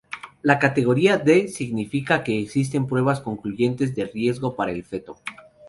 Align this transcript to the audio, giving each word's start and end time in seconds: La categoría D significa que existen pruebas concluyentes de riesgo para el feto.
La 0.41 0.57
categoría 0.57 1.17
D 1.19 1.47
significa 1.47 2.23
que 2.23 2.39
existen 2.39 2.87
pruebas 2.87 3.19
concluyentes 3.21 3.93
de 3.93 4.05
riesgo 4.05 4.55
para 4.55 4.71
el 4.71 4.83
feto. 4.83 5.17